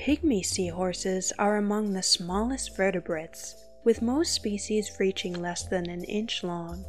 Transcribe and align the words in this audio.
Pygmy 0.00 0.42
seahorses 0.42 1.30
are 1.38 1.58
among 1.58 1.92
the 1.92 2.02
smallest 2.02 2.74
vertebrates, 2.74 3.66
with 3.84 4.00
most 4.00 4.32
species 4.32 4.98
reaching 4.98 5.34
less 5.34 5.64
than 5.64 5.90
an 5.90 6.04
inch 6.04 6.42
long. 6.42 6.86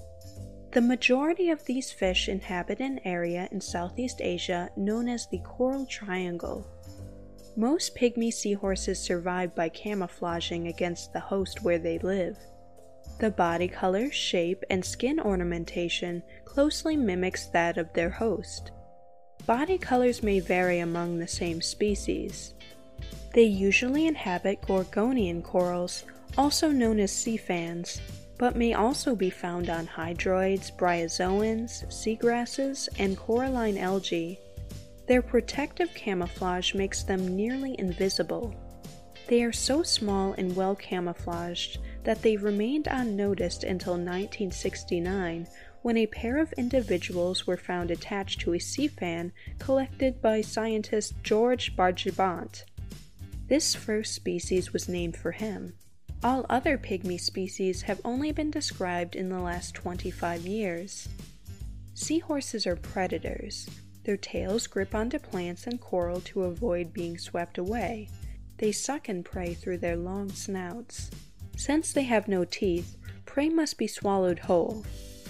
The 0.71 0.79
majority 0.79 1.49
of 1.49 1.65
these 1.65 1.91
fish 1.91 2.29
inhabit 2.29 2.79
an 2.79 3.01
area 3.03 3.49
in 3.51 3.59
Southeast 3.59 4.21
Asia 4.21 4.69
known 4.77 5.09
as 5.09 5.27
the 5.27 5.39
Coral 5.39 5.85
Triangle. 5.87 6.65
Most 7.57 7.97
pygmy 7.97 8.31
seahorses 8.31 8.97
survive 8.97 9.53
by 9.53 9.67
camouflaging 9.67 10.67
against 10.67 11.11
the 11.11 11.19
host 11.19 11.63
where 11.63 11.79
they 11.79 11.99
live. 11.99 12.37
The 13.19 13.31
body 13.31 13.67
color, 13.67 14.09
shape, 14.09 14.63
and 14.69 14.85
skin 14.85 15.19
ornamentation 15.19 16.23
closely 16.45 16.95
mimics 16.95 17.47
that 17.47 17.77
of 17.77 17.91
their 17.91 18.09
host. 18.09 18.71
Body 19.45 19.77
colors 19.77 20.23
may 20.23 20.39
vary 20.39 20.79
among 20.79 21.19
the 21.19 21.27
same 21.27 21.61
species. 21.61 22.53
They 23.33 23.43
usually 23.43 24.07
inhabit 24.07 24.61
Gorgonian 24.61 25.41
corals, 25.41 26.03
also 26.37 26.69
known 26.69 26.99
as 26.99 27.13
sea 27.13 27.37
fans, 27.37 28.01
but 28.37 28.57
may 28.57 28.73
also 28.73 29.15
be 29.15 29.29
found 29.29 29.69
on 29.69 29.87
hydroids, 29.87 30.75
bryozoans, 30.75 31.85
seagrasses, 31.87 32.89
and 32.99 33.17
coralline 33.17 33.77
algae. 33.77 34.37
Their 35.07 35.21
protective 35.21 35.93
camouflage 35.93 36.73
makes 36.73 37.03
them 37.03 37.35
nearly 37.35 37.75
invisible. 37.79 38.53
They 39.27 39.43
are 39.43 39.53
so 39.53 39.81
small 39.81 40.33
and 40.33 40.53
well 40.53 40.75
camouflaged 40.75 41.77
that 42.03 42.21
they 42.21 42.35
remained 42.35 42.87
unnoticed 42.87 43.63
until 43.63 43.93
1969 43.93 45.47
when 45.83 45.97
a 45.97 46.07
pair 46.07 46.37
of 46.37 46.51
individuals 46.53 47.47
were 47.47 47.57
found 47.57 47.91
attached 47.91 48.41
to 48.41 48.53
a 48.53 48.59
sea 48.59 48.87
fan 48.87 49.31
collected 49.57 50.21
by 50.21 50.41
scientist 50.41 51.13
George 51.23 51.75
Bargibant. 51.77 52.65
This 53.51 53.75
first 53.75 54.15
species 54.15 54.71
was 54.71 54.87
named 54.87 55.17
for 55.17 55.31
him. 55.31 55.73
All 56.23 56.45
other 56.49 56.77
pygmy 56.77 57.19
species 57.19 57.81
have 57.81 57.99
only 58.05 58.31
been 58.31 58.49
described 58.49 59.13
in 59.13 59.27
the 59.27 59.41
last 59.41 59.75
25 59.75 60.47
years. 60.47 61.09
Seahorses 61.93 62.65
are 62.65 62.77
predators. 62.77 63.69
Their 64.05 64.15
tails 64.15 64.67
grip 64.67 64.95
onto 64.95 65.19
plants 65.19 65.67
and 65.67 65.81
coral 65.81 66.21
to 66.21 66.43
avoid 66.43 66.93
being 66.93 67.17
swept 67.17 67.57
away. 67.57 68.07
They 68.57 68.71
suck 68.71 69.09
and 69.09 69.25
prey 69.25 69.53
through 69.53 69.79
their 69.79 69.97
long 69.97 70.29
snouts. 70.29 71.11
Since 71.57 71.91
they 71.91 72.03
have 72.03 72.29
no 72.29 72.45
teeth, 72.45 72.95
prey 73.25 73.49
must 73.49 73.77
be 73.77 73.85
swallowed 73.85 74.39
whole. 74.39 74.85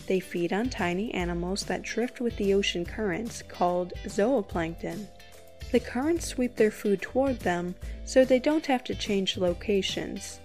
They 0.06 0.20
feed 0.20 0.54
on 0.54 0.70
tiny 0.70 1.12
animals 1.16 1.64
that 1.64 1.82
drift 1.82 2.22
with 2.22 2.38
the 2.38 2.54
ocean 2.54 2.86
currents, 2.86 3.42
called 3.42 3.94
zooplankton. 4.06 5.08
The 5.72 5.80
currents 5.80 6.28
sweep 6.28 6.58
their 6.58 6.72
food 6.72 7.02
toward 7.02 7.40
them, 7.40 7.76
so 8.04 8.26
they 8.26 8.40
don't 8.40 8.66
have 8.66 8.84
to 8.86 8.96
change 8.96 9.38
locations. 9.38 10.40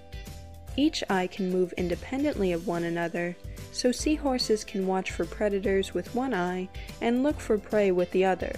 Each 0.77 1.03
eye 1.11 1.27
can 1.27 1.51
move 1.51 1.73
independently 1.77 2.53
of 2.53 2.67
one 2.67 2.85
another, 2.85 3.37
so 3.73 3.91
seahorses 3.91 4.63
can 4.63 4.87
watch 4.87 5.11
for 5.11 5.25
predators 5.25 5.93
with 5.95 6.15
one 6.15 6.33
eye 6.33 6.69
and 7.01 7.23
look 7.23 7.41
for 7.41 7.59
prey 7.59 7.91
with 7.91 8.11
the 8.13 8.25
other. 8.25 8.55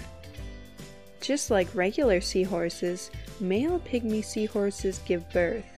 Just 1.21 1.51
like 1.51 1.75
regular 1.75 2.21
seahorses, 2.21 3.11
male 3.41 3.81
pygmy 3.81 4.23
seahorses 4.23 5.00
give 5.06 5.29
birth. 5.31 5.78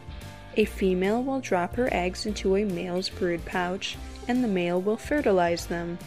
A 0.57 0.65
female 0.65 1.23
will 1.23 1.39
drop 1.39 1.75
her 1.77 1.87
eggs 1.93 2.25
into 2.25 2.57
a 2.57 2.65
male's 2.65 3.09
brood 3.09 3.45
pouch, 3.45 3.97
and 4.27 4.43
the 4.43 4.49
male 4.49 4.81
will 4.81 4.97
fertilize 4.97 5.65
them. 5.65 5.97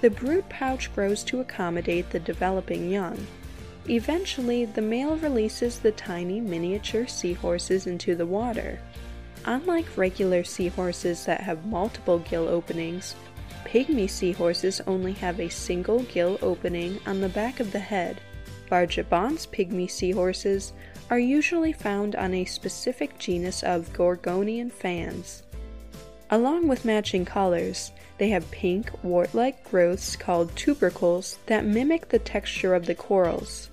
The 0.00 0.10
brood 0.10 0.48
pouch 0.48 0.92
grows 0.94 1.22
to 1.24 1.40
accommodate 1.40 2.10
the 2.10 2.18
developing 2.18 2.90
young. 2.90 3.26
Eventually, 3.88 4.64
the 4.64 4.82
male 4.82 5.16
releases 5.16 5.78
the 5.78 5.92
tiny 5.92 6.40
miniature 6.40 7.06
seahorses 7.06 7.86
into 7.86 8.14
the 8.14 8.26
water. 8.26 8.80
Unlike 9.44 9.96
regular 9.96 10.42
seahorses 10.42 11.24
that 11.26 11.42
have 11.42 11.66
multiple 11.66 12.18
gill 12.18 12.48
openings, 12.48 13.14
pygmy 13.64 14.08
seahorses 14.08 14.80
only 14.86 15.12
have 15.12 15.38
a 15.38 15.48
single 15.50 16.00
gill 16.04 16.38
opening 16.42 16.98
on 17.06 17.20
the 17.20 17.28
back 17.28 17.60
of 17.60 17.72
the 17.72 17.78
head. 17.78 18.20
Bargibant's 18.70 19.46
pygmy 19.46 19.90
seahorses 19.90 20.72
are 21.10 21.18
usually 21.18 21.72
found 21.72 22.16
on 22.16 22.34
a 22.34 22.44
specific 22.44 23.18
genus 23.18 23.62
of 23.62 23.92
Gorgonian 23.92 24.70
fans. 24.72 25.42
Along 26.30 26.66
with 26.66 26.84
matching 26.84 27.24
colors, 27.24 27.92
they 28.18 28.28
have 28.30 28.50
pink, 28.50 28.90
wart 29.02 29.34
like 29.34 29.62
growths 29.70 30.16
called 30.16 30.54
tubercles 30.56 31.38
that 31.46 31.64
mimic 31.64 32.08
the 32.08 32.18
texture 32.18 32.74
of 32.74 32.86
the 32.86 32.94
corals. 32.94 33.68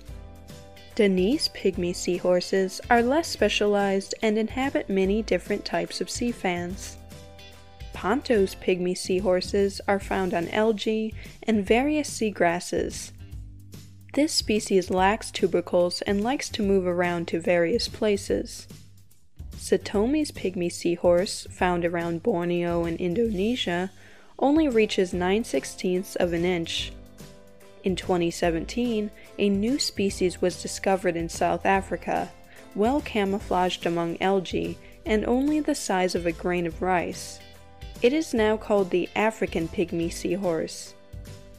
Denise 0.94 1.48
pygmy 1.48 1.96
seahorses 1.96 2.80
are 2.90 3.02
less 3.02 3.26
specialized 3.26 4.14
and 4.20 4.36
inhabit 4.36 4.90
many 4.90 5.22
different 5.22 5.64
types 5.64 6.02
of 6.02 6.10
sea 6.10 6.30
fans. 6.30 6.98
Pontoh's 7.94 8.54
pygmy 8.54 8.96
seahorses 8.96 9.80
are 9.88 10.00
found 10.00 10.34
on 10.34 10.48
algae 10.48 11.14
and 11.44 11.64
various 11.64 12.10
seagrasses. 12.10 13.12
This 14.14 14.34
species 14.34 14.90
lacks 14.90 15.30
tubercles 15.30 16.02
and 16.02 16.22
likes 16.22 16.50
to 16.50 16.62
move 16.62 16.86
around 16.86 17.28
to 17.28 17.40
various 17.40 17.88
places. 17.88 18.68
Satomi's 19.56 20.30
pygmy 20.30 20.70
seahorse, 20.70 21.46
found 21.50 21.86
around 21.86 22.22
Borneo 22.22 22.84
and 22.84 23.00
Indonesia, 23.00 23.90
only 24.38 24.68
reaches 24.68 25.14
9 25.14 25.44
16ths 25.44 26.16
of 26.16 26.34
an 26.34 26.44
inch. 26.44 26.92
In 27.84 27.96
2017, 27.96 29.10
a 29.38 29.48
new 29.48 29.78
species 29.78 30.42
was 30.42 30.60
discovered 30.60 31.16
in 31.16 31.30
South 31.30 31.64
Africa, 31.64 32.30
well 32.74 33.00
camouflaged 33.00 33.86
among 33.86 34.20
algae 34.20 34.76
and 35.06 35.24
only 35.24 35.58
the 35.58 35.74
size 35.74 36.14
of 36.14 36.26
a 36.26 36.32
grain 36.32 36.66
of 36.66 36.82
rice. 36.82 37.40
It 38.02 38.12
is 38.12 38.34
now 38.34 38.58
called 38.58 38.90
the 38.90 39.08
African 39.16 39.68
pygmy 39.68 40.12
seahorse. 40.12 40.92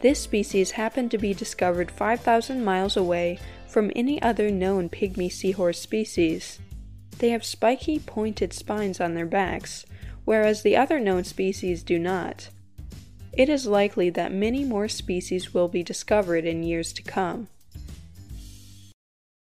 This 0.04 0.20
species 0.20 0.72
happened 0.72 1.12
to 1.12 1.18
be 1.18 1.34
discovered 1.34 1.90
5,000 1.90 2.62
miles 2.62 2.98
away 2.98 3.40
from 3.66 3.90
any 3.96 4.22
other 4.22 4.52
known 4.52 4.90
pygmy 4.90 5.32
seahorse 5.32 5.80
species. 5.80 6.60
They 7.20 7.30
have 7.30 7.46
spiky, 7.46 8.00
pointed 8.00 8.52
spines 8.52 9.00
on 9.00 9.14
their 9.14 9.26
backs, 9.26 9.86
whereas 10.26 10.62
the 10.62 10.76
other 10.76 11.00
known 11.00 11.24
species 11.24 11.84
do 11.84 11.98
not. 11.98 12.50
It 13.32 13.48
is 13.48 13.66
likely 13.66 14.10
that 14.10 14.34
many 14.34 14.66
more 14.66 14.90
species 14.90 15.54
will 15.54 15.70
be 15.70 15.84
discovered 15.84 16.44
in 16.44 16.64
years 16.64 16.92
to 16.92 17.02
come. 17.02 17.48